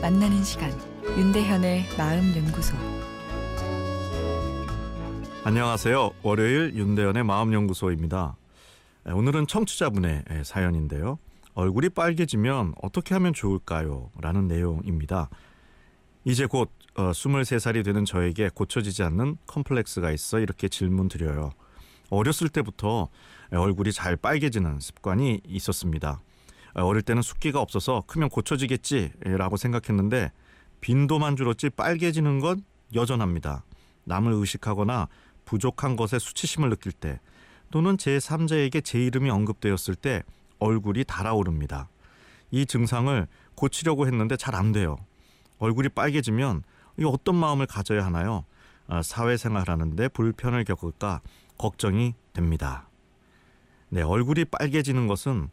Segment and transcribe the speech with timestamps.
[0.00, 0.70] 만나는 시간
[1.02, 2.76] 윤대현의 마음 연구소
[5.42, 6.12] 안녕하세요.
[6.22, 8.36] 월요일 윤대현의 마음 연구소입니다.
[9.06, 11.18] 오늘은 청취자분의 사연인데요.
[11.54, 14.12] 얼굴이 빨개지면 어떻게 하면 좋을까요?
[14.20, 15.28] 라는 내용입니다.
[16.24, 21.50] 이제 곧 23살이 어, 되는 저에게 고쳐지지 않는 컴플렉스가 있어 이렇게 질문 드려요.
[22.08, 23.08] 어렸을 때부터
[23.50, 26.20] 얼굴이 잘 빨개지는 습관이 있었습니다.
[26.74, 30.32] 어릴 때는 숫기가 없어서 크면 고쳐지겠지라고 생각했는데
[30.80, 32.62] 빈도만 줄었지 빨개지는 건
[32.94, 33.64] 여전합니다.
[34.04, 35.08] 남을 의식하거나
[35.44, 37.20] 부족한 것에 수치심을 느낄 때
[37.70, 40.22] 또는 제3자에게 제 이름이 언급되었을 때
[40.58, 41.88] 얼굴이 달아오릅니다.
[42.50, 44.96] 이 증상을 고치려고 했는데 잘 안 돼요.
[45.58, 46.62] 얼굴이 빨개지면
[47.04, 48.44] 어떤 마음을 가져야 하나요?
[48.86, 51.20] 아, 사회생활하는데 불편을 겪을까
[51.58, 52.88] 걱정이 됩니다.
[53.90, 55.50] 네, 얼굴이 빨개지는 것은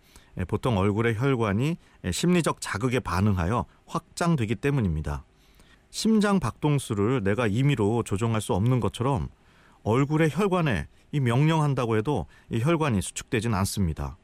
[0.48, 1.78] 보통 얼굴의 혈관이
[2.12, 5.24] 심리적 자극에 반응하여 확장되기 때문입니다.
[5.90, 9.30] 심장 박동수를 내가 임의로 조종할 수 없는 것처럼
[9.84, 14.18] 얼굴의 혈관에 이 명령한다고 해도 이 혈관이 수축되진 않습니다.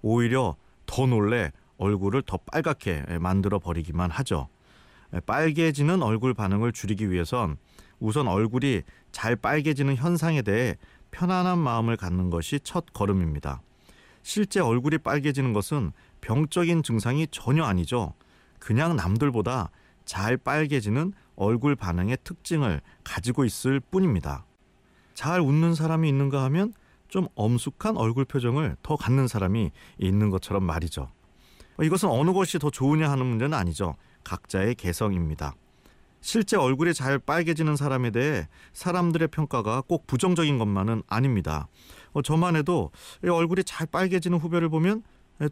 [0.00, 0.54] 오히려
[0.86, 4.48] 더 놀래 얼굴을 더 빨갛게 만들어 버리기만 하죠.
[5.26, 7.56] 빨개지는 얼굴 반응을 줄이기 위해선
[7.98, 10.76] 우선 얼굴이 잘 빨개지는 현상에 대해
[11.10, 13.62] 편안한 마음을 갖는 것이 첫 걸음입니다.
[14.28, 15.90] 실제 얼굴이 빨개지는 것은
[16.20, 18.12] 병적인 증상이 전혀 아니죠.
[18.58, 19.70] 그냥 남들보다
[20.04, 24.44] 잘 빨개지는 얼굴 반응의 특징을 가지고 있을 뿐입니다.
[25.14, 26.74] 잘 웃는 사람이 있는가 하면
[27.08, 31.10] 좀 엄숙한 얼굴 표정을 더 갖는 사람이 있는 것처럼 말이죠.
[31.82, 33.96] 이것은 어느 것이 더 좋으냐 하는 문제는 아니죠.
[34.24, 35.54] 각자의 개성입니다.
[36.20, 41.66] 실제 얼굴이 잘 빨개지는 사람에 대해 사람들의 평가가 꼭 부정적인 것만은 아닙니다.
[42.12, 42.90] 어, 저만 해도
[43.22, 45.02] 얼굴이 잘 빨개지는 후배를 보면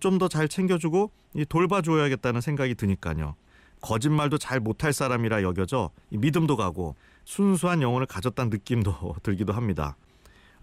[0.01, 1.13] 좀 더 잘 챙겨주고
[1.49, 3.37] 돌봐줘야겠다는 생각이 드니까요.
[3.83, 9.97] 거짓말도 잘 못할 사람이라 여겨져 믿음도 가고 순수한 영혼을 가졌다는 느낌도 들기도 합니다.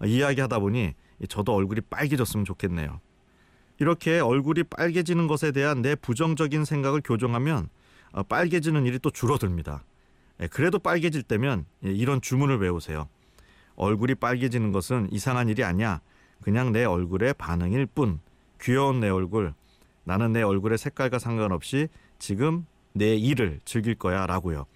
[0.04, 0.92] 이야기하다 보니
[1.28, 3.00] 저도 얼굴이 빨개졌으면 좋겠네요.
[3.78, 7.68] 이렇게 얼굴이 빨개지는 것에 대한 내 부정적인 생각을 교정하면
[8.12, 9.84] 어, 빨개지는 일이 또 줄어듭니다.
[10.40, 13.08] 예, 그래도 빨개질 때면 예, 이런 주문을 외우세요.
[13.76, 16.00] 얼굴이 빨개지는 것은 이상한 일이 아니야.
[16.42, 18.20] 그냥 내 얼굴의 반응일 뿐.
[18.60, 19.54] 귀여운 내 얼굴.
[20.04, 24.66] 나는 내 얼굴의 색깔과 상관없이 지금 내 일을 즐길 거야 라고요.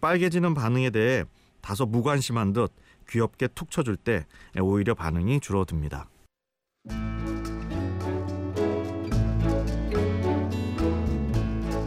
[0.00, 1.24] 빨개지는 반응에 대해
[1.60, 2.72] 다소 무관심한 듯
[3.08, 4.26] 귀엽게 툭 쳐줄 때
[4.60, 6.08] 오히려 반응이 줄어듭니다.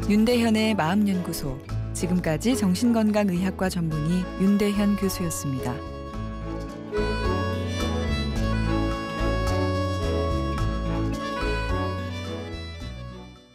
[0.09, 1.59] 윤대현의 마음연구소
[1.93, 5.96] 지금까지 정신건강의학과 전문의 윤대현 교수였습니다.